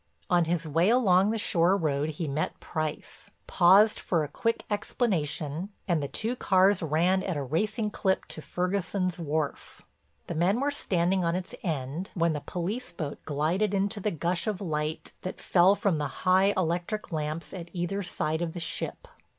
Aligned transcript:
On 0.31 0.45
his 0.45 0.67
way 0.67 0.89
along 0.89 1.29
the 1.29 1.37
shore 1.37 1.77
road 1.77 2.09
he 2.09 2.27
met 2.27 2.59
Price, 2.59 3.29
paused 3.45 3.99
for 3.99 4.23
a 4.23 4.27
quick 4.27 4.63
explanation, 4.67 5.69
and 5.87 6.01
the 6.01 6.07
two 6.07 6.35
cars 6.35 6.81
ran 6.81 7.21
at 7.21 7.37
a 7.37 7.43
racing 7.43 7.91
clip 7.91 8.25
to 8.29 8.41
Ferguson's 8.41 9.19
wharf. 9.19 9.83
The 10.25 10.33
men 10.33 10.59
were 10.59 10.71
standing 10.71 11.23
on 11.23 11.35
its 11.35 11.53
end 11.61 12.09
when 12.15 12.33
the 12.33 12.41
police 12.41 12.91
boat 12.91 13.23
glided 13.25 13.75
into 13.75 13.99
the 13.99 14.09
gush 14.09 14.47
of 14.47 14.59
light 14.59 15.13
that 15.21 15.39
fell 15.39 15.75
from 15.75 15.99
the 15.99 16.07
high 16.25 16.51
electric 16.57 17.11
lamps 17.11 17.53
at 17.53 17.69
either 17.71 18.01
side 18.01 18.41
of 18.41 18.53
the 18.53 18.59
ship. 18.59 19.07